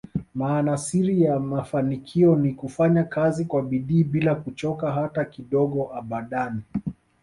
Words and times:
Maana 0.35 0.77
Siri 0.77 1.21
ya 1.21 1.39
mafanikio 1.39 2.35
Ni 2.35 2.53
kufanya 2.53 3.03
Kazi 3.03 3.45
kwa 3.45 3.61
bidii 3.63 4.03
bila 4.03 4.35
kuchoka 4.35 4.91
hata 4.91 5.25
kidogo 5.25 5.93
abadani 5.95 6.61